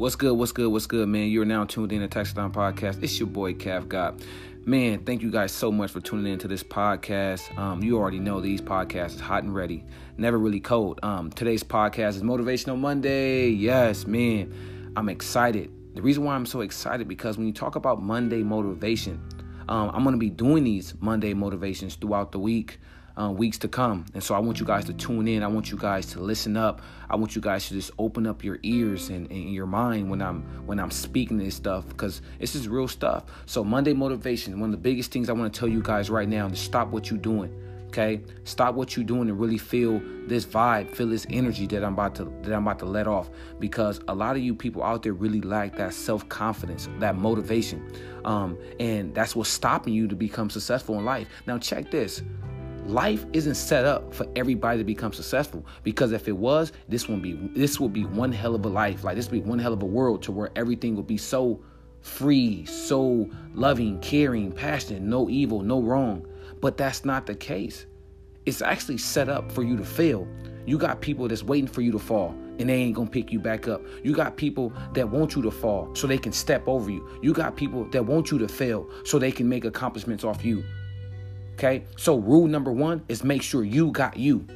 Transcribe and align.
What's 0.00 0.16
good? 0.16 0.32
What's 0.32 0.52
good? 0.52 0.72
What's 0.72 0.86
good, 0.86 1.10
man? 1.10 1.28
You're 1.28 1.44
now 1.44 1.66
tuned 1.66 1.92
in 1.92 2.00
to 2.00 2.08
Touchdown 2.08 2.52
Podcast. 2.52 3.02
It's 3.02 3.18
your 3.18 3.26
boy 3.28 3.52
Cav 3.52 3.86
God. 3.86 4.24
Man, 4.64 5.04
thank 5.04 5.20
you 5.20 5.30
guys 5.30 5.52
so 5.52 5.70
much 5.70 5.90
for 5.90 6.00
tuning 6.00 6.32
in 6.32 6.38
to 6.38 6.48
this 6.48 6.62
podcast. 6.62 7.54
Um, 7.58 7.82
you 7.82 7.98
already 7.98 8.18
know 8.18 8.40
these 8.40 8.62
podcasts 8.62 9.16
is 9.16 9.20
hot 9.20 9.42
and 9.42 9.54
ready, 9.54 9.84
never 10.16 10.38
really 10.38 10.58
cold. 10.58 11.00
Um, 11.02 11.28
today's 11.28 11.62
podcast 11.62 12.16
is 12.16 12.22
Motivational 12.22 12.78
Monday. 12.78 13.50
Yes, 13.50 14.06
man, 14.06 14.94
I'm 14.96 15.10
excited. 15.10 15.70
The 15.94 16.00
reason 16.00 16.24
why 16.24 16.34
I'm 16.34 16.46
so 16.46 16.62
excited 16.62 17.06
because 17.06 17.36
when 17.36 17.46
you 17.46 17.52
talk 17.52 17.76
about 17.76 18.02
Monday 18.02 18.42
motivation, 18.42 19.22
um, 19.68 19.90
I'm 19.92 20.02
gonna 20.02 20.16
be 20.16 20.30
doing 20.30 20.64
these 20.64 20.94
Monday 20.98 21.34
motivations 21.34 21.96
throughout 21.96 22.32
the 22.32 22.38
week 22.38 22.78
uh, 23.20 23.30
weeks 23.30 23.58
to 23.58 23.68
come. 23.68 24.06
And 24.14 24.22
so 24.22 24.34
I 24.34 24.38
want 24.38 24.60
you 24.60 24.66
guys 24.66 24.84
to 24.86 24.94
tune 24.94 25.28
in. 25.28 25.42
I 25.42 25.46
want 25.48 25.70
you 25.70 25.76
guys 25.76 26.06
to 26.06 26.20
listen 26.20 26.56
up. 26.56 26.80
I 27.08 27.16
want 27.16 27.34
you 27.34 27.42
guys 27.42 27.68
to 27.68 27.74
just 27.74 27.90
open 27.98 28.26
up 28.26 28.42
your 28.42 28.58
ears 28.62 29.10
and, 29.10 29.30
and 29.30 29.52
your 29.52 29.66
mind 29.66 30.08
when 30.08 30.22
I'm 30.22 30.42
when 30.66 30.78
I'm 30.78 30.90
speaking 30.90 31.36
this 31.36 31.54
stuff 31.54 31.86
because 31.88 32.22
this 32.38 32.54
is 32.54 32.68
real 32.68 32.88
stuff. 32.88 33.24
So 33.46 33.62
Monday 33.62 33.92
motivation, 33.92 34.58
one 34.60 34.70
of 34.70 34.72
the 34.72 34.82
biggest 34.82 35.10
things 35.10 35.28
I 35.28 35.32
want 35.32 35.52
to 35.52 35.58
tell 35.58 35.68
you 35.68 35.82
guys 35.82 36.08
right 36.08 36.28
now 36.28 36.46
is 36.46 36.58
stop 36.58 36.88
what 36.88 37.10
you're 37.10 37.18
doing. 37.18 37.54
Okay, 37.88 38.22
stop 38.44 38.76
what 38.76 38.96
you're 38.96 39.04
doing 39.04 39.28
and 39.28 39.40
really 39.40 39.58
feel 39.58 40.00
this 40.28 40.44
vibe, 40.46 40.94
feel 40.94 41.08
this 41.08 41.26
energy 41.28 41.66
that 41.66 41.82
I'm 41.82 41.94
about 41.94 42.14
to 42.16 42.24
that 42.42 42.52
I'm 42.52 42.64
about 42.64 42.78
to 42.78 42.84
let 42.84 43.08
off. 43.08 43.30
Because 43.58 44.00
a 44.06 44.14
lot 44.14 44.36
of 44.36 44.42
you 44.42 44.54
people 44.54 44.84
out 44.84 45.02
there 45.02 45.12
really 45.12 45.40
lack 45.40 45.74
that 45.76 45.92
self 45.92 46.28
confidence, 46.28 46.88
that 47.00 47.16
motivation, 47.16 47.92
um, 48.24 48.56
and 48.78 49.12
that's 49.12 49.34
what's 49.34 49.50
stopping 49.50 49.92
you 49.92 50.06
to 50.06 50.14
become 50.14 50.50
successful 50.50 51.00
in 51.00 51.04
life. 51.04 51.26
Now 51.48 51.58
check 51.58 51.90
this: 51.90 52.22
life 52.90 53.24
isn't 53.32 53.54
set 53.54 53.84
up 53.84 54.12
for 54.12 54.26
everybody 54.36 54.78
to 54.78 54.84
become 54.84 55.12
successful 55.12 55.64
because 55.82 56.12
if 56.12 56.28
it 56.28 56.36
was 56.36 56.72
this 56.88 57.08
would 57.08 57.22
be 57.22 57.34
this 57.54 57.78
would 57.78 57.92
be 57.92 58.04
one 58.04 58.32
hell 58.32 58.54
of 58.54 58.64
a 58.64 58.68
life 58.68 59.04
like 59.04 59.16
this 59.16 59.30
would 59.30 59.44
be 59.44 59.48
one 59.48 59.58
hell 59.58 59.72
of 59.72 59.82
a 59.82 59.86
world 59.86 60.22
to 60.22 60.32
where 60.32 60.50
everything 60.56 60.96
would 60.96 61.06
be 61.06 61.16
so 61.16 61.62
free 62.00 62.64
so 62.66 63.28
loving 63.54 63.98
caring 64.00 64.50
passionate 64.50 65.02
no 65.02 65.28
evil 65.28 65.62
no 65.62 65.80
wrong 65.80 66.26
but 66.60 66.76
that's 66.76 67.04
not 67.04 67.26
the 67.26 67.34
case 67.34 67.86
it's 68.46 68.62
actually 68.62 68.98
set 68.98 69.28
up 69.28 69.52
for 69.52 69.62
you 69.62 69.76
to 69.76 69.84
fail 69.84 70.26
you 70.66 70.76
got 70.76 71.00
people 71.00 71.28
that's 71.28 71.42
waiting 71.42 71.68
for 71.68 71.80
you 71.82 71.92
to 71.92 71.98
fall 71.98 72.34
and 72.60 72.68
they 72.68 72.74
ain't 72.74 72.94
gonna 72.94 73.08
pick 73.08 73.32
you 73.32 73.40
back 73.40 73.66
up. 73.68 73.80
You 74.04 74.12
got 74.12 74.36
people 74.36 74.70
that 74.92 75.08
want 75.08 75.34
you 75.34 75.40
to 75.42 75.50
fall 75.50 75.94
so 75.94 76.06
they 76.06 76.18
can 76.18 76.30
step 76.30 76.68
over 76.68 76.90
you. 76.90 77.08
You 77.22 77.32
got 77.32 77.56
people 77.56 77.84
that 77.86 78.04
want 78.04 78.30
you 78.30 78.38
to 78.38 78.46
fail 78.46 78.86
so 79.02 79.18
they 79.18 79.32
can 79.32 79.48
make 79.48 79.64
accomplishments 79.64 80.24
off 80.24 80.44
you. 80.44 80.62
Okay? 81.60 81.84
So, 81.96 82.16
rule 82.16 82.46
number 82.46 82.72
one 82.72 83.04
is 83.08 83.22
make 83.22 83.42
sure 83.42 83.64
you 83.64 83.92
got 83.92 84.16
you. 84.16 84.46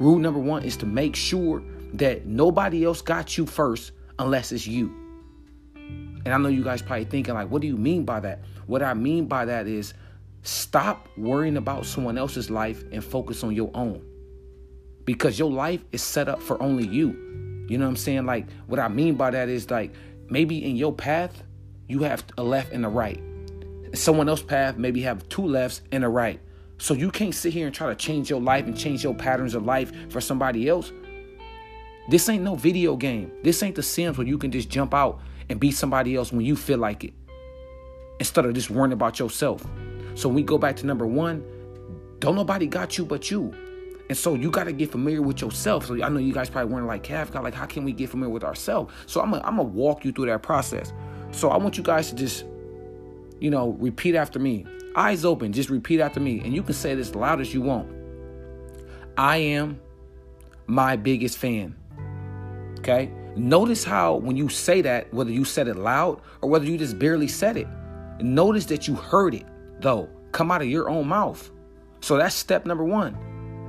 Rule 0.00 0.18
number 0.18 0.40
one 0.40 0.64
is 0.64 0.76
to 0.78 0.86
make 0.86 1.14
sure 1.14 1.62
that 1.94 2.26
nobody 2.26 2.84
else 2.84 3.00
got 3.00 3.38
you 3.38 3.46
first 3.46 3.92
unless 4.18 4.50
it's 4.50 4.66
you. 4.66 4.88
And 5.76 6.34
I 6.34 6.36
know 6.38 6.48
you 6.48 6.64
guys 6.64 6.82
probably 6.82 7.04
thinking, 7.04 7.34
like, 7.34 7.48
what 7.48 7.62
do 7.62 7.68
you 7.68 7.76
mean 7.76 8.04
by 8.04 8.18
that? 8.18 8.40
What 8.66 8.82
I 8.82 8.92
mean 8.92 9.26
by 9.26 9.44
that 9.44 9.68
is 9.68 9.94
stop 10.42 11.08
worrying 11.16 11.58
about 11.58 11.86
someone 11.86 12.18
else's 12.18 12.50
life 12.50 12.82
and 12.90 13.04
focus 13.04 13.44
on 13.44 13.54
your 13.54 13.70
own. 13.74 14.04
Because 15.04 15.38
your 15.38 15.52
life 15.52 15.84
is 15.92 16.02
set 16.02 16.28
up 16.28 16.42
for 16.42 16.60
only 16.60 16.88
you. 16.88 17.66
You 17.68 17.78
know 17.78 17.84
what 17.84 17.90
I'm 17.90 17.96
saying? 17.96 18.26
Like, 18.26 18.48
what 18.66 18.80
I 18.80 18.88
mean 18.88 19.14
by 19.14 19.30
that 19.30 19.48
is 19.48 19.70
like 19.70 19.92
maybe 20.28 20.68
in 20.68 20.74
your 20.74 20.92
path, 20.92 21.44
you 21.86 22.00
have 22.00 22.24
a 22.36 22.42
left 22.42 22.72
and 22.72 22.84
a 22.84 22.88
right 22.88 23.22
someone 23.94 24.28
else's 24.28 24.46
path 24.46 24.76
maybe 24.76 25.02
have 25.02 25.28
two 25.28 25.46
lefts 25.46 25.82
and 25.92 26.04
a 26.04 26.08
right. 26.08 26.40
So 26.78 26.94
you 26.94 27.10
can't 27.10 27.34
sit 27.34 27.52
here 27.52 27.66
and 27.66 27.74
try 27.74 27.88
to 27.88 27.94
change 27.94 28.28
your 28.28 28.40
life 28.40 28.66
and 28.66 28.76
change 28.76 29.02
your 29.02 29.14
patterns 29.14 29.54
of 29.54 29.64
life 29.64 29.92
for 30.10 30.20
somebody 30.20 30.68
else. 30.68 30.92
This 32.08 32.28
ain't 32.28 32.44
no 32.44 32.54
video 32.54 32.96
game. 32.96 33.32
This 33.42 33.62
ain't 33.62 33.74
the 33.74 33.82
Sims 33.82 34.18
where 34.18 34.26
you 34.26 34.38
can 34.38 34.50
just 34.50 34.68
jump 34.68 34.94
out 34.94 35.20
and 35.48 35.58
be 35.58 35.70
somebody 35.70 36.14
else 36.16 36.32
when 36.32 36.44
you 36.44 36.54
feel 36.54 36.78
like 36.78 37.04
it. 37.04 37.14
Instead 38.20 38.44
of 38.44 38.54
just 38.54 38.70
worrying 38.70 38.92
about 38.92 39.18
yourself. 39.18 39.66
So 40.14 40.28
when 40.28 40.36
we 40.36 40.42
go 40.42 40.58
back 40.58 40.76
to 40.76 40.86
number 40.86 41.06
one, 41.06 41.44
don't 42.18 42.34
nobody 42.34 42.66
got 42.66 42.96
you 42.96 43.04
but 43.04 43.30
you. 43.30 43.52
And 44.08 44.16
so 44.16 44.34
you 44.34 44.50
got 44.50 44.64
to 44.64 44.72
get 44.72 44.92
familiar 44.92 45.20
with 45.20 45.40
yourself. 45.40 45.86
So 45.86 46.00
I 46.02 46.08
know 46.08 46.20
you 46.20 46.32
guys 46.32 46.48
probably 46.48 46.72
wondering 46.72 46.88
like, 46.88 47.08
God, 47.08 47.42
like, 47.42 47.54
how 47.54 47.66
can 47.66 47.84
we 47.84 47.92
get 47.92 48.10
familiar 48.10 48.32
with 48.32 48.44
ourselves? 48.44 48.94
So 49.06 49.20
I'm 49.20 49.32
gonna 49.32 49.62
walk 49.62 50.04
you 50.04 50.12
through 50.12 50.26
that 50.26 50.42
process. 50.42 50.92
So 51.32 51.50
I 51.50 51.56
want 51.56 51.76
you 51.76 51.82
guys 51.82 52.10
to 52.10 52.14
just 52.14 52.44
you 53.40 53.50
know, 53.50 53.70
repeat 53.78 54.14
after 54.14 54.38
me. 54.38 54.66
Eyes 54.94 55.24
open, 55.24 55.52
just 55.52 55.70
repeat 55.70 56.00
after 56.00 56.20
me. 56.20 56.40
And 56.40 56.54
you 56.54 56.62
can 56.62 56.74
say 56.74 56.94
this 56.94 57.14
loud 57.14 57.40
as 57.40 57.52
you 57.52 57.60
want. 57.60 57.90
I 59.16 59.38
am 59.38 59.80
my 60.66 60.96
biggest 60.96 61.38
fan. 61.38 61.76
Okay? 62.78 63.10
Notice 63.36 63.84
how 63.84 64.16
when 64.16 64.36
you 64.36 64.48
say 64.48 64.80
that, 64.82 65.12
whether 65.12 65.30
you 65.30 65.44
said 65.44 65.68
it 65.68 65.76
loud 65.76 66.20
or 66.40 66.48
whether 66.48 66.64
you 66.64 66.78
just 66.78 66.98
barely 66.98 67.28
said 67.28 67.56
it, 67.56 67.68
notice 68.20 68.64
that 68.66 68.88
you 68.88 68.94
heard 68.94 69.34
it, 69.34 69.46
though, 69.80 70.08
come 70.32 70.50
out 70.50 70.62
of 70.62 70.68
your 70.68 70.88
own 70.88 71.06
mouth. 71.06 71.50
So 72.00 72.16
that's 72.16 72.34
step 72.34 72.66
number 72.66 72.84
one. 72.84 73.16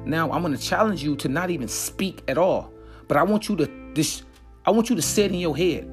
Now 0.06 0.32
I'm 0.32 0.42
gonna 0.42 0.58
challenge 0.58 1.04
you 1.04 1.16
to 1.18 1.28
not 1.28 1.50
even 1.50 1.68
speak 1.68 2.24
at 2.30 2.38
all. 2.38 2.72
But 3.08 3.18
I 3.18 3.24
want 3.24 3.50
you 3.50 3.56
to 3.58 3.70
this 3.94 4.24
I 4.66 4.72
want 4.72 4.90
you 4.90 4.96
to 4.96 5.02
say 5.02 5.24
it 5.26 5.32
in 5.32 5.40
your 5.40 5.56
head. 5.56 5.90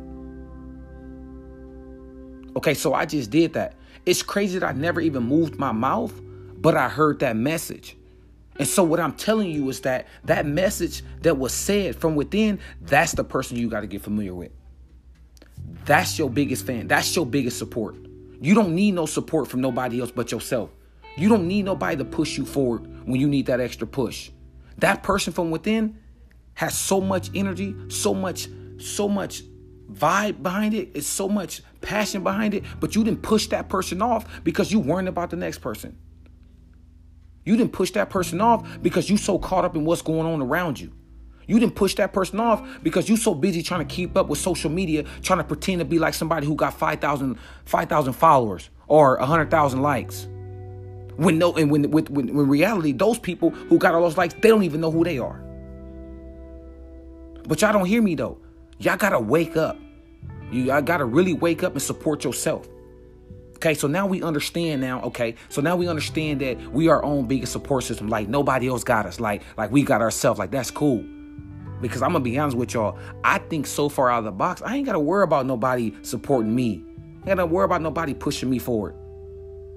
Okay, 2.57 2.75
so 2.75 2.95
I 2.95 3.07
just 3.07 3.31
did 3.31 3.55
that. 3.55 3.75
It's 4.07 4.23
crazy 4.23 4.59
that 4.59 4.67
I 4.67 4.73
never 4.73 5.01
even 5.01 5.25
moved 5.25 5.57
my 5.57 5.73
mouth, 5.73 6.13
but 6.57 6.77
I 6.77 6.89
heard 6.89 7.21
that 7.21 7.37
message. 7.37 7.97
And 8.57 8.69
so 8.69 8.85
what 8.85 9.01
I'm 9.01 9.15
telling 9.15 9.51
you 9.51 9.69
is 9.69 9.81
that 9.81 10.07
that 10.25 10.47
message 10.47 11.03
that 11.23 11.39
was 11.39 11.53
said 11.53 11.97
from 11.97 12.15
within, 12.15 12.61
that's 12.83 13.13
the 13.13 13.25
person 13.25 13.57
you 13.57 13.69
got 13.69 13.81
to 13.81 13.87
get 13.87 14.03
familiar 14.03 14.35
with. 14.35 14.53
That's 15.85 16.19
your 16.19 16.31
biggest 16.31 16.67
fan. 16.67 16.87
That's 16.87 17.15
your 17.17 17.27
biggest 17.27 17.59
support. 17.59 17.97
You 18.41 18.55
don't 18.55 18.75
need 18.75 18.93
no 18.93 19.07
support 19.07 19.49
from 19.49 19.61
nobody 19.61 20.01
else 20.01 20.11
but 20.11 20.31
yourself. 20.31 20.71
You 21.17 21.29
don't 21.29 21.49
need 21.49 21.65
nobody 21.65 21.97
to 21.97 22.05
push 22.05 22.37
you 22.37 22.45
forward 22.45 23.07
when 23.07 23.21
you 23.21 23.29
need 23.29 23.47
that 23.47 23.61
extra 23.61 23.87
push. 23.87 24.31
That 24.79 25.03
person 25.03 25.33
from 25.33 25.51
within 25.51 25.99
has 26.55 26.77
so 26.77 27.01
much 27.01 27.31
energy, 27.35 27.75
so 27.89 28.15
much, 28.15 28.49
so 28.79 29.09
much 29.09 29.43
vibe 29.93 30.43
behind 30.43 30.75
it. 30.75 30.91
It's 30.95 31.07
so 31.07 31.29
much 31.29 31.63
passion 31.81 32.23
behind 32.23 32.55
it, 32.55 32.65
but 32.81 32.95
you 32.95 33.05
didn't 33.05 33.23
push 33.23 33.49
that 33.49 33.69
person 33.69 34.03
off 34.03 34.43
because 34.43 34.73
you 34.73 34.81
weren't 34.81 35.09
about 35.09 35.31
the 35.31 35.37
next 35.37 35.59
person. 35.59 35.97
You 37.45 37.57
didn't 37.57 37.73
push 37.73 37.91
that 37.93 38.11
person 38.11 38.41
off 38.41 38.67
because 38.83 39.11
you 39.11 39.17
so 39.17 39.39
caught 39.39 39.65
up 39.65 39.77
in 39.77 39.85
what's 39.85 40.03
going 40.03 40.27
on 40.27 40.41
around 40.41 40.81
you. 40.81 40.93
You 41.47 41.59
didn't 41.61 41.75
push 41.75 41.95
that 41.97 42.15
person 42.15 42.41
off 42.41 42.67
because 42.83 43.09
you 43.09 43.19
so 43.19 43.35
busy 43.35 43.63
trying 43.63 43.87
to 43.87 43.95
keep 43.95 44.17
up 44.17 44.29
with 44.29 44.39
social 44.39 44.71
media, 44.71 45.05
trying 45.23 45.41
to 45.41 45.45
pretend 45.45 45.81
to 45.81 45.85
be 45.85 45.99
like 45.99 46.15
somebody 46.15 46.47
who 46.47 46.55
got 46.55 46.73
5,000 46.73 47.39
5, 47.67 48.17
followers 48.17 48.71
or 48.89 49.19
100,000 49.19 49.83
likes. 49.83 50.27
When 51.17 51.39
no, 51.39 51.55
and 51.55 51.71
when, 51.71 51.91
when, 51.91 52.07
when, 52.07 52.35
when 52.35 52.49
reality, 52.49 52.93
those 52.93 53.19
people 53.19 53.51
who 53.51 53.79
got 53.79 53.95
all 53.95 54.03
those 54.03 54.17
likes, 54.17 54.35
they 54.35 54.49
don't 54.49 54.65
even 54.65 54.81
know 54.81 54.91
who 54.91 55.05
they 55.05 55.19
are. 55.19 55.41
But 57.47 57.61
y'all 57.61 57.73
don't 57.73 57.85
hear 57.85 58.03
me 58.03 58.15
though. 58.15 58.39
Y'all 58.79 58.97
gotta 58.97 59.21
wake 59.21 59.57
up. 59.57 59.79
You 60.51 60.73
I 60.73 60.81
gotta 60.81 61.05
really 61.05 61.35
wake 61.35 61.63
up 61.63 61.73
and 61.73 61.83
support 61.83 62.25
yourself. 62.25 62.69
Okay, 63.57 63.75
so 63.75 63.87
now 63.87 64.07
we 64.07 64.23
understand 64.23 64.81
now, 64.81 65.01
okay, 65.03 65.37
so 65.49 65.63
now 65.63 65.75
we 65.75 65.89
understand 65.89 66.41
that 66.41 66.61
we 66.73 66.89
are 66.89 66.97
our 66.97 67.05
own 67.05 67.27
biggest 67.27 67.53
support 67.53 67.85
system. 67.85 68.09
Like 68.09 68.29
nobody 68.29 68.69
else 68.69 68.85
got 68.85 69.07
us. 69.07 69.21
Like, 69.21 69.43
like 69.57 69.71
we 69.71 69.83
got 69.83 70.03
ourselves. 70.03 70.39
Like 70.39 70.51
that's 70.51 70.71
cool. 70.71 71.03
Because 71.81 72.03
I'm 72.03 72.13
gonna 72.13 72.25
be 72.25 72.39
honest 72.39 72.57
with 72.57 72.75
y'all, 72.75 72.99
I 73.23 73.39
think 73.39 73.67
so 73.67 73.89
far 73.89 74.11
out 74.11 74.19
of 74.19 74.25
the 74.25 74.33
box, 74.33 74.61
I 74.63 74.77
ain't 74.77 74.87
gotta 74.87 75.01
worry 75.01 75.25
about 75.25 75.47
nobody 75.47 75.95
supporting 76.03 76.55
me. 76.55 76.85
I 77.25 77.31
ain't 77.31 77.39
gotta 77.39 77.47
worry 77.47 77.65
about 77.65 77.81
nobody 77.81 78.13
pushing 78.13 78.51
me 78.51 78.59
forward. 78.59 78.95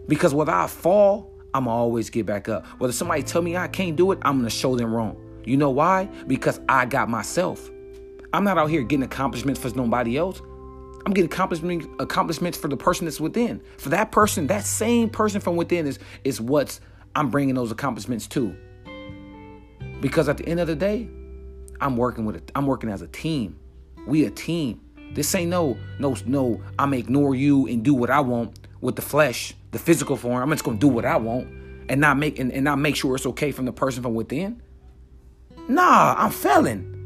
Because 0.07 0.33
whether 0.33 0.51
I 0.51 0.67
fall, 0.67 1.31
I'ma 1.53 1.71
always 1.71 2.09
get 2.09 2.25
back 2.25 2.49
up. 2.49 2.65
Whether 2.79 2.93
somebody 2.93 3.23
tell 3.23 3.41
me 3.41 3.57
I 3.57 3.67
can't 3.67 3.95
do 3.95 4.11
it, 4.11 4.19
I'm 4.21 4.37
gonna 4.37 4.49
show 4.49 4.75
them 4.75 4.93
wrong. 4.93 5.17
You 5.45 5.55
know 5.55 5.69
why? 5.69 6.05
Because 6.27 6.59
I 6.67 6.85
got 6.85 7.09
myself. 7.09 7.69
I'm 8.37 8.43
not 8.43 8.59
out 8.59 8.69
here 8.69 8.83
getting 8.83 9.03
accomplishments 9.03 9.59
for 9.59 9.71
nobody 9.71 10.15
else. 10.15 10.43
I'm 11.07 11.11
getting 11.11 11.25
accomplishments 11.25 11.87
accomplishments 11.97 12.55
for 12.55 12.67
the 12.67 12.77
person 12.77 13.05
that's 13.05 13.19
within. 13.19 13.63
For 13.79 13.89
that 13.89 14.11
person, 14.11 14.45
that 14.45 14.63
same 14.63 15.09
person 15.09 15.41
from 15.41 15.55
within 15.55 15.87
is 15.87 15.97
is 16.23 16.39
what 16.39 16.79
I'm 17.15 17.31
bringing 17.31 17.55
those 17.55 17.71
accomplishments 17.71 18.27
to. 18.27 18.55
Because 20.01 20.29
at 20.29 20.37
the 20.37 20.47
end 20.47 20.59
of 20.59 20.67
the 20.67 20.75
day, 20.75 21.09
I'm 21.81 21.97
working 21.97 22.25
with 22.25 22.51
I'm 22.53 22.67
working 22.67 22.91
as 22.91 23.01
a 23.01 23.07
team. 23.07 23.57
We 24.05 24.25
a 24.25 24.29
team. 24.29 24.81
This 25.13 25.33
ain't 25.33 25.49
no 25.49 25.75
no 25.97 26.15
no. 26.27 26.61
I'm 26.77 26.93
ignore 26.93 27.33
you 27.33 27.65
and 27.65 27.83
do 27.83 27.95
what 27.95 28.11
I 28.11 28.19
want 28.19 28.59
with 28.81 28.97
the 28.97 29.01
flesh, 29.01 29.55
the 29.71 29.79
physical 29.79 30.15
form. 30.15 30.43
I'm 30.43 30.51
just 30.51 30.63
gonna 30.63 30.77
do 30.77 30.89
what 30.89 31.05
I 31.05 31.17
want 31.17 31.47
and 31.89 31.99
not 31.99 32.19
make 32.19 32.37
and, 32.37 32.51
and 32.51 32.63
not 32.63 32.77
make 32.77 32.97
sure 32.97 33.15
it's 33.15 33.25
okay 33.25 33.51
from 33.51 33.65
the 33.65 33.73
person 33.73 34.03
from 34.03 34.13
within. 34.13 34.61
Nah, 35.67 36.13
I'm 36.19 36.29
failing. 36.29 36.96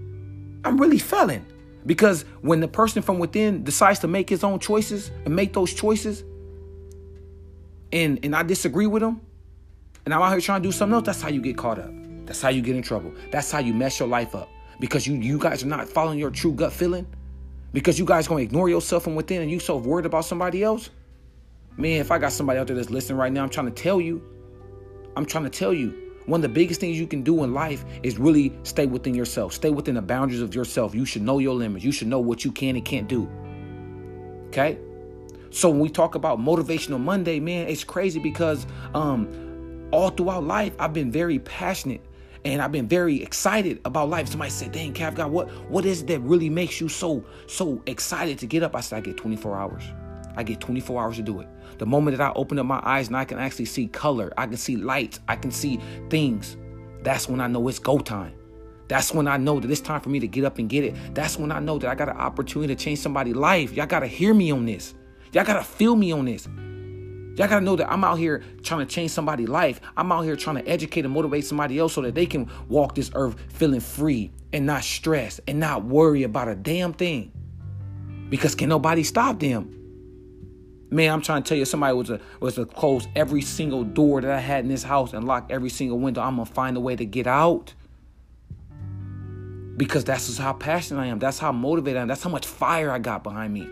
I'm 0.63 0.77
really 0.77 0.99
failing. 0.99 1.45
Because 1.85 2.23
when 2.41 2.59
the 2.59 2.67
person 2.67 3.01
from 3.01 3.19
within 3.19 3.63
decides 3.63 3.99
to 3.99 4.07
make 4.07 4.29
his 4.29 4.43
own 4.43 4.59
choices 4.59 5.09
and 5.25 5.35
make 5.35 5.53
those 5.53 5.73
choices, 5.73 6.23
and 7.91 8.19
and 8.23 8.35
I 8.35 8.43
disagree 8.43 8.87
with 8.87 9.01
him, 9.01 9.19
and 10.05 10.13
I'm 10.13 10.21
out 10.21 10.31
here 10.31 10.41
trying 10.41 10.61
to 10.61 10.67
do 10.67 10.71
something 10.71 10.93
else, 10.93 11.05
that's 11.05 11.21
how 11.21 11.29
you 11.29 11.41
get 11.41 11.57
caught 11.57 11.79
up. 11.79 11.91
That's 12.25 12.41
how 12.41 12.49
you 12.49 12.61
get 12.61 12.75
in 12.75 12.83
trouble. 12.83 13.13
That's 13.31 13.51
how 13.51 13.59
you 13.59 13.73
mess 13.73 13.99
your 13.99 14.07
life 14.07 14.35
up. 14.35 14.49
Because 14.79 15.07
you 15.07 15.15
you 15.15 15.39
guys 15.39 15.63
are 15.63 15.67
not 15.67 15.87
following 15.87 16.19
your 16.19 16.29
true 16.29 16.53
gut 16.53 16.71
feeling. 16.71 17.07
Because 17.73 17.97
you 17.97 18.05
guys 18.05 18.27
gonna 18.27 18.41
ignore 18.41 18.69
yourself 18.69 19.03
from 19.03 19.15
within 19.15 19.41
and 19.41 19.49
you 19.49 19.59
so 19.59 19.77
worried 19.77 20.05
about 20.05 20.25
somebody 20.25 20.63
else? 20.63 20.89
Man, 21.77 21.99
if 21.99 22.11
I 22.11 22.19
got 22.19 22.31
somebody 22.31 22.59
out 22.59 22.67
there 22.67 22.75
that's 22.75 22.89
listening 22.89 23.17
right 23.17 23.31
now, 23.31 23.43
I'm 23.43 23.49
trying 23.49 23.73
to 23.73 23.83
tell 23.83 23.99
you. 23.99 24.21
I'm 25.15 25.25
trying 25.25 25.45
to 25.45 25.49
tell 25.49 25.73
you. 25.73 26.10
One 26.31 26.38
of 26.38 26.44
the 26.44 26.54
biggest 26.62 26.80
things 26.80 26.98
you 26.98 27.07
can 27.07 27.24
do 27.24 27.44
in 27.44 27.54
life 27.54 27.83
is 28.04 28.18
really 28.18 28.54
stay 28.63 28.86
within 28.86 29.13
yourself. 29.13 29.51
Stay 29.51 29.69
within 29.69 29.95
the 29.95 30.01
boundaries 30.01 30.42
of 30.42 30.56
yourself. 30.56 30.95
You 30.95 31.04
should 31.04 31.24
know 31.24 31.39
your 31.39 31.54
limits. 31.54 31.83
You 31.83 31.92
should 31.92 32.07
know 32.07 32.22
what 32.22 32.45
you 32.45 32.54
can 32.54 32.78
and 32.78 32.86
can't 32.86 33.10
do. 33.10 33.30
Okay? 34.48 34.78
So 35.50 35.69
when 35.69 35.81
we 35.81 35.89
talk 35.89 36.16
about 36.16 36.39
motivational 36.39 37.01
Monday, 37.01 37.42
man, 37.42 37.68
it's 37.68 37.83
crazy 37.83 38.18
because 38.18 38.66
um 38.94 39.89
all 39.92 40.10
throughout 40.10 40.45
life 40.45 40.74
I've 40.80 40.94
been 40.94 41.12
very 41.12 41.38
passionate 41.39 42.00
and 42.45 42.62
I've 42.62 42.72
been 42.72 42.88
very 42.88 43.22
excited 43.22 43.81
about 43.83 44.07
life. 44.07 44.30
Somebody 44.30 44.51
said, 44.51 44.72
"Dang, 44.72 44.94
Cav, 44.94 45.16
God, 45.16 45.31
what 45.33 45.50
what 45.69 45.83
is 45.83 46.04
it 46.04 46.07
that 46.07 46.22
really 46.22 46.50
makes 46.50 46.80
you 46.80 46.88
so 46.88 47.25
so 47.48 47.83
excited 47.88 48.39
to 48.39 48.45
get 48.48 48.63
up?" 48.63 48.74
I 48.74 48.80
said, 48.80 49.00
"I 49.00 49.01
get 49.01 49.18
24 49.18 49.57
hours. 49.57 49.83
I 50.36 50.44
get 50.44 50.60
24 50.60 51.01
hours 51.01 51.16
to 51.18 51.24
do 51.24 51.39
it. 51.42 51.48
The 51.78 51.86
moment 51.86 52.18
that 52.18 52.24
I 52.24 52.33
open 52.36 52.60
up 52.60 52.66
my 52.66 52.81
eyes 52.83 53.07
and 53.07 53.18
I 53.18 53.25
can 53.25 53.39
actually 53.39 53.66
see 53.66 53.88
color, 53.88 54.31
I 54.38 54.48
can 54.48 54.57
see 54.57 54.75
light, 54.75 55.19
I 55.28 55.36
can 55.36 55.51
see 55.51 55.80
things. 56.10 56.57
That's 57.01 57.28
when 57.28 57.42
I 57.42 57.48
know 57.48 57.68
it's 57.68 57.80
go 57.80 58.00
time. 58.00 58.33
That's 58.88 59.13
when 59.13 59.28
I 59.28 59.38
know 59.38 59.60
that 59.60 59.72
it's 59.72 59.81
time 59.81 60.01
for 60.01 60.10
me 60.10 60.19
to 60.19 60.28
get 60.28 60.44
up 60.44 60.57
and 60.57 60.69
get 60.69 60.83
it. 60.83 60.95
That's 61.13 61.38
when 61.38 61.51
I 61.51 61.60
know 61.60 61.80
that 61.80 61.89
I 61.89 61.95
got 61.95 62.10
an 62.10 62.18
opportunity 62.18 62.75
to 62.75 62.83
change 62.83 63.00
somebody's 63.00 63.36
life. 63.36 63.74
Y'all 63.74 63.86
gotta 63.86 64.07
hear 64.07 64.33
me 64.33 64.51
on 64.51 64.66
this. 64.66 64.94
Y'all 65.31 65.45
gotta 65.45 65.63
feel 65.63 65.95
me 65.95 66.12
on 66.12 66.25
this. 66.25 66.45
Y'all 67.38 67.48
gotta 67.48 67.62
know 67.62 67.78
that 67.78 67.89
I'm 67.89 68.04
out 68.04 68.19
here 68.19 68.44
trying 68.62 68.86
to 68.86 68.94
change 68.94 69.12
somebody's 69.12 69.48
life. 69.48 69.80
I'm 69.95 70.12
out 70.12 70.24
here 70.24 70.36
trying 70.36 70.57
to 70.57 70.68
educate 70.68 71.06
and 71.06 71.13
motivate 71.13 71.45
somebody 71.45 71.80
else 71.80 71.94
so 71.94 72.01
that 72.01 72.16
they 72.16 72.25
can 72.25 72.51
walk 72.68 72.94
this 72.95 73.10
earth 73.16 73.38
feeling 73.48 73.80
free 73.80 74.30
and 74.51 74.66
not 74.66 74.83
stressed 74.83 75.39
and 75.48 75.60
not 75.60 75.86
worry 75.86 76.24
about 76.24 76.50
a 76.50 76.56
damn 76.56 76.92
thing. 76.92 77.31
Because 78.30 78.56
can 78.56 78.68
nobody 78.68 79.04
stop 79.04 79.39
them? 79.39 79.81
Man, 80.93 81.11
I'm 81.11 81.21
trying 81.21 81.41
to 81.41 81.47
tell 81.47 81.57
you, 81.57 81.63
somebody 81.63 81.95
was 81.95 82.07
to 82.07 82.19
was 82.41 82.55
to 82.55 82.65
close 82.65 83.07
every 83.15 83.41
single 83.41 83.85
door 83.85 84.19
that 84.19 84.29
I 84.29 84.41
had 84.41 84.65
in 84.65 84.69
this 84.69 84.83
house 84.83 85.13
and 85.13 85.25
lock 85.25 85.47
every 85.49 85.69
single 85.69 85.97
window. 85.97 86.21
I'm 86.21 86.35
gonna 86.35 86.45
find 86.45 86.75
a 86.75 86.81
way 86.81 86.97
to 86.97 87.05
get 87.05 87.27
out. 87.27 87.73
Because 89.77 90.03
that's 90.03 90.27
just 90.27 90.39
how 90.39 90.51
passionate 90.51 91.01
I 91.01 91.05
am. 91.07 91.17
That's 91.17 91.39
how 91.39 91.53
motivated 91.53 91.97
I 91.97 92.01
am. 92.01 92.07
That's 92.09 92.21
how 92.21 92.29
much 92.29 92.45
fire 92.45 92.91
I 92.91 92.99
got 92.99 93.23
behind 93.23 93.53
me. 93.53 93.69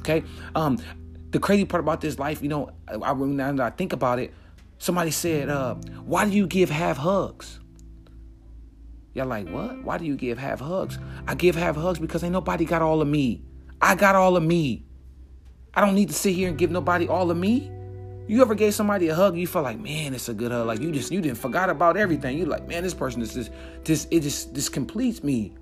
Okay. 0.00 0.24
Um, 0.54 0.78
the 1.30 1.38
crazy 1.38 1.66
part 1.66 1.82
about 1.82 2.00
this 2.00 2.18
life, 2.18 2.42
you 2.42 2.48
know, 2.48 2.70
I, 2.88 2.94
I 2.94 3.12
now 3.12 3.52
that 3.52 3.60
I 3.60 3.70
think 3.76 3.92
about 3.92 4.18
it, 4.18 4.32
somebody 4.78 5.10
said, 5.10 5.50
uh, 5.50 5.74
"Why 6.06 6.24
do 6.24 6.30
you 6.30 6.46
give 6.46 6.70
half 6.70 6.96
hugs?" 6.96 7.60
Y'all 9.12 9.26
like 9.26 9.48
what? 9.50 9.84
Why 9.84 9.98
do 9.98 10.06
you 10.06 10.16
give 10.16 10.38
half 10.38 10.60
hugs? 10.60 10.98
I 11.28 11.34
give 11.34 11.54
half 11.54 11.76
hugs 11.76 11.98
because 11.98 12.24
ain't 12.24 12.32
nobody 12.32 12.64
got 12.64 12.80
all 12.80 13.02
of 13.02 13.08
me. 13.08 13.42
I 13.80 13.94
got 13.94 14.14
all 14.14 14.38
of 14.38 14.42
me. 14.42 14.86
I 15.76 15.80
don't 15.80 15.94
need 15.94 16.08
to 16.08 16.14
sit 16.14 16.34
here 16.34 16.48
and 16.48 16.58
give 16.58 16.70
nobody 16.70 17.08
all 17.08 17.30
of 17.30 17.36
me. 17.36 17.70
You 18.26 18.40
ever 18.40 18.54
gave 18.54 18.74
somebody 18.74 19.08
a 19.08 19.14
hug? 19.14 19.36
You 19.36 19.46
felt 19.46 19.64
like, 19.64 19.78
man, 19.78 20.14
it's 20.14 20.28
a 20.28 20.34
good 20.34 20.50
hug. 20.50 20.66
Like 20.66 20.80
you 20.80 20.90
just 20.92 21.10
you 21.10 21.20
didn't 21.20 21.38
forgot 21.38 21.68
about 21.68 21.96
everything. 21.96 22.38
You 22.38 22.46
like, 22.46 22.66
man, 22.66 22.82
this 22.82 22.94
person 22.94 23.20
is 23.20 23.34
just 23.34 23.50
this 23.84 24.06
it 24.10 24.20
just 24.20 24.54
this 24.54 24.68
completes 24.68 25.22
me. 25.22 25.52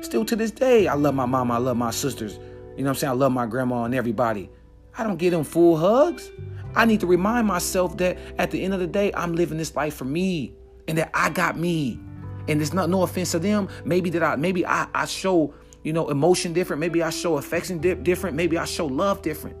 Still 0.00 0.24
to 0.24 0.34
this 0.34 0.50
day, 0.50 0.88
I 0.88 0.94
love 0.94 1.14
my 1.14 1.26
mom. 1.26 1.50
I 1.50 1.58
love 1.58 1.76
my 1.76 1.90
sisters. 1.90 2.34
You 2.76 2.84
know 2.84 2.84
what 2.84 2.88
I'm 2.88 2.94
saying? 2.96 3.10
I 3.10 3.14
love 3.14 3.32
my 3.32 3.46
grandma 3.46 3.84
and 3.84 3.94
everybody. 3.94 4.50
I 4.96 5.04
don't 5.04 5.18
give 5.18 5.32
them 5.32 5.44
full 5.44 5.76
hugs. 5.76 6.30
I 6.74 6.84
need 6.84 7.00
to 7.00 7.06
remind 7.06 7.46
myself 7.46 7.96
that 7.98 8.18
at 8.38 8.50
the 8.50 8.62
end 8.62 8.74
of 8.74 8.80
the 8.80 8.86
day, 8.86 9.12
I'm 9.14 9.34
living 9.34 9.58
this 9.58 9.74
life 9.76 9.94
for 9.94 10.04
me 10.04 10.54
and 10.88 10.98
that 10.98 11.10
I 11.14 11.30
got 11.30 11.58
me. 11.58 12.00
And 12.48 12.60
it's 12.60 12.72
not 12.72 12.88
no 12.88 13.02
offense 13.02 13.32
to 13.32 13.38
them. 13.38 13.68
Maybe 13.84 14.10
that 14.10 14.22
I 14.22 14.36
maybe 14.36 14.66
I, 14.66 14.88
I 14.94 15.04
show, 15.04 15.54
you 15.82 15.92
know, 15.92 16.10
emotion 16.10 16.52
different. 16.52 16.80
Maybe 16.80 17.02
I 17.02 17.10
show 17.10 17.38
affection 17.38 17.78
di- 17.78 17.94
different. 17.94 18.36
Maybe 18.36 18.58
I 18.58 18.64
show 18.64 18.86
love 18.86 19.22
different. 19.22 19.56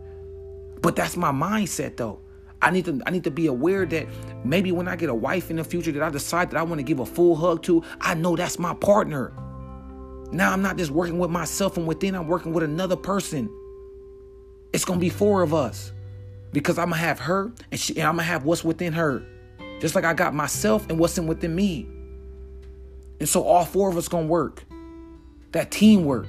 But 0.82 0.96
that's 0.96 1.16
my 1.16 1.32
mindset 1.32 1.96
though. 1.96 2.20
I 2.62 2.70
need 2.70 2.84
to 2.86 3.00
I 3.06 3.10
need 3.10 3.24
to 3.24 3.30
be 3.30 3.46
aware 3.46 3.86
that 3.86 4.06
maybe 4.44 4.70
when 4.72 4.86
I 4.86 4.96
get 4.96 5.08
a 5.08 5.14
wife 5.14 5.50
in 5.50 5.56
the 5.56 5.64
future 5.64 5.92
that 5.92 6.02
I 6.02 6.10
decide 6.10 6.50
that 6.50 6.58
I 6.58 6.62
want 6.62 6.78
to 6.78 6.82
give 6.82 7.00
a 7.00 7.06
full 7.06 7.34
hug 7.36 7.62
to, 7.64 7.82
I 8.00 8.14
know 8.14 8.36
that's 8.36 8.58
my 8.58 8.74
partner. 8.74 9.32
Now 10.32 10.52
I'm 10.52 10.62
not 10.62 10.76
just 10.76 10.90
working 10.90 11.18
with 11.18 11.30
myself 11.30 11.74
from 11.74 11.86
within, 11.86 12.14
I'm 12.14 12.28
working 12.28 12.52
with 12.52 12.62
another 12.62 12.96
person. 12.96 13.50
It's 14.72 14.84
gonna 14.84 15.00
be 15.00 15.08
four 15.08 15.42
of 15.42 15.54
us. 15.54 15.92
Because 16.52 16.78
I'm 16.78 16.90
gonna 16.90 17.00
have 17.00 17.20
her 17.20 17.52
and, 17.70 17.80
she, 17.80 17.96
and 17.96 18.06
I'm 18.06 18.14
gonna 18.14 18.24
have 18.24 18.44
what's 18.44 18.62
within 18.62 18.92
her. 18.92 19.22
Just 19.80 19.94
like 19.94 20.04
I 20.04 20.12
got 20.12 20.34
myself 20.34 20.88
and 20.90 20.98
what's 20.98 21.16
in 21.16 21.26
within 21.26 21.54
me. 21.54 21.88
And 23.20 23.28
so 23.28 23.42
all 23.42 23.64
four 23.64 23.88
of 23.88 23.96
us 23.96 24.08
gonna 24.08 24.26
work. 24.26 24.64
That 25.52 25.70
teamwork. 25.70 26.26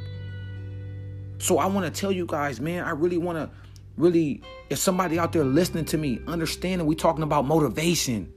So 1.38 1.58
I 1.58 1.66
wanna 1.66 1.92
tell 1.92 2.12
you 2.12 2.26
guys, 2.26 2.60
man, 2.60 2.84
I 2.84 2.92
really 2.92 3.18
wanna 3.18 3.50
really, 3.98 4.42
if 4.70 4.80
somebody 4.80 5.20
out 5.20 5.32
there 5.32 5.44
listening 5.44 5.86
to 5.86 5.98
me, 5.98 6.20
understanding 6.28 6.88
we 6.88 6.96
talking 6.96 7.24
about 7.24 7.46
motivation. 7.46 8.32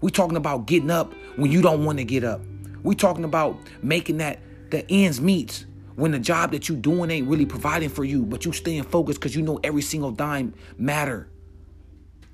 We 0.00 0.10
talking 0.10 0.36
about 0.36 0.66
getting 0.66 0.90
up 0.90 1.12
when 1.36 1.50
you 1.50 1.60
don't 1.60 1.84
want 1.84 1.98
to 1.98 2.04
get 2.04 2.22
up. 2.22 2.40
We 2.84 2.94
talking 2.94 3.24
about 3.24 3.58
making 3.82 4.18
that 4.18 4.38
the 4.70 4.88
ends 4.90 5.20
meet 5.20 5.66
when 5.96 6.12
the 6.12 6.18
job 6.20 6.52
that 6.52 6.68
you 6.68 6.76
doing 6.76 7.10
ain't 7.10 7.26
really 7.26 7.46
providing 7.46 7.88
for 7.88 8.04
you, 8.04 8.24
but 8.24 8.44
you 8.44 8.52
staying 8.52 8.84
focused 8.84 9.18
because 9.18 9.34
you 9.34 9.42
know 9.42 9.58
every 9.64 9.82
single 9.82 10.12
dime 10.12 10.54
matter. 10.76 11.28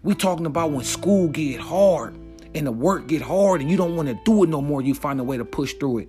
We 0.02 0.14
talking 0.14 0.44
about 0.44 0.72
when 0.72 0.84
school 0.84 1.28
get 1.28 1.60
hard 1.60 2.14
and 2.54 2.66
the 2.66 2.72
work 2.72 3.06
get 3.06 3.22
hard 3.22 3.62
and 3.62 3.70
you 3.70 3.78
don't 3.78 3.96
want 3.96 4.08
to 4.08 4.18
do 4.26 4.44
it 4.44 4.50
no 4.50 4.60
more, 4.60 4.82
you 4.82 4.94
find 4.94 5.18
a 5.18 5.24
way 5.24 5.38
to 5.38 5.44
push 5.46 5.72
through 5.74 5.98
it. 6.00 6.08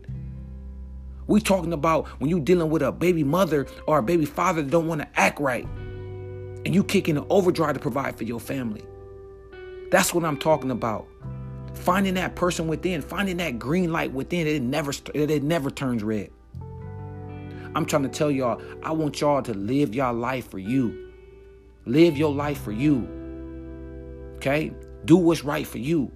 We 1.28 1.42
talking 1.42 1.74
about 1.74 2.08
when 2.20 2.30
you 2.30 2.40
dealing 2.40 2.70
with 2.70 2.82
a 2.82 2.92
baby 2.92 3.24
mother 3.24 3.68
or 3.88 3.98
a 3.98 4.04
baby 4.04 4.26
father 4.26 4.62
that 4.62 4.72
don't 4.72 4.88
want 4.88 5.02
to 5.02 5.08
act 5.20 5.40
right 5.40 5.68
and 6.66 6.74
you 6.74 6.84
kicking 6.84 7.18
an 7.18 7.26
overdrive 7.30 7.74
to 7.76 7.80
provide 7.80 8.18
for 8.18 8.24
your 8.24 8.40
family. 8.40 8.84
That's 9.92 10.14
what 10.14 10.26
I'm 10.26 10.38
talking 10.38 10.72
about. 10.72 11.08
Finding 11.74 12.16
that 12.16 12.36
person 12.36 12.68
within, 12.68 13.02
finding 13.02 13.38
that 13.38 13.60
green 13.60 13.92
light 13.92 14.12
within, 14.12 14.48
it 14.48 14.62
never 14.62 14.92
it 15.14 15.44
never 15.44 15.70
turns 15.70 16.04
red. 16.04 16.32
I'm 17.76 17.86
trying 17.86 18.04
to 18.04 18.10
tell 18.10 18.32
y'all, 18.32 18.62
I 18.84 18.92
want 18.92 19.20
y'all 19.20 19.42
to 19.44 19.54
live 19.54 19.94
your 19.94 20.14
life 20.14 20.50
for 20.50 20.60
you. 20.60 21.12
Live 21.86 22.18
your 22.18 22.34
life 22.34 22.62
for 22.62 22.72
you. 22.72 23.08
Okay? 24.38 24.72
Do 25.04 25.18
what's 25.18 25.44
right 25.44 25.68
for 25.68 25.78
you. 25.78 26.12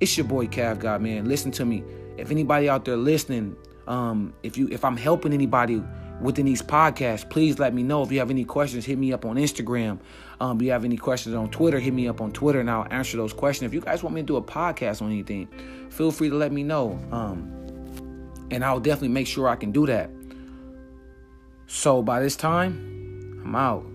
It's 0.00 0.16
your 0.18 0.26
boy 0.26 0.46
Cav 0.48 0.80
God, 0.80 1.00
man. 1.00 1.26
Listen 1.26 1.52
to 1.52 1.64
me. 1.64 1.84
If 2.16 2.30
anybody 2.30 2.68
out 2.68 2.84
there 2.84 2.96
listening, 2.96 3.56
um, 3.86 4.34
if 4.42 4.56
you 4.56 4.68
if 4.70 4.84
I'm 4.84 4.96
helping 4.96 5.32
anybody 5.32 5.82
within 6.20 6.46
these 6.46 6.62
podcasts, 6.62 7.28
please 7.28 7.58
let 7.58 7.74
me 7.74 7.82
know. 7.82 8.02
If 8.02 8.12
you 8.12 8.18
have 8.18 8.30
any 8.30 8.44
questions, 8.44 8.84
hit 8.84 8.98
me 8.98 9.12
up 9.12 9.24
on 9.24 9.36
Instagram. 9.36 9.98
Um, 10.40 10.56
if 10.56 10.62
you 10.62 10.70
have 10.70 10.84
any 10.84 10.96
questions 10.96 11.34
on 11.34 11.50
Twitter, 11.50 11.78
hit 11.78 11.92
me 11.92 12.08
up 12.08 12.20
on 12.20 12.32
Twitter 12.32 12.60
and 12.60 12.70
I'll 12.70 12.86
answer 12.90 13.16
those 13.16 13.32
questions. 13.32 13.68
If 13.68 13.74
you 13.74 13.80
guys 13.80 14.02
want 14.02 14.14
me 14.14 14.22
to 14.22 14.26
do 14.26 14.36
a 14.36 14.42
podcast 14.42 15.02
on 15.02 15.10
anything, 15.10 15.48
feel 15.90 16.10
free 16.10 16.30
to 16.30 16.36
let 16.36 16.52
me 16.52 16.62
know. 16.62 16.98
Um, 17.10 17.50
and 18.50 18.64
I'll 18.64 18.80
definitely 18.80 19.08
make 19.08 19.26
sure 19.26 19.48
I 19.48 19.56
can 19.56 19.72
do 19.72 19.86
that. 19.86 20.10
So 21.66 22.02
by 22.02 22.20
this 22.20 22.36
time, 22.36 23.42
I'm 23.44 23.54
out. 23.54 23.93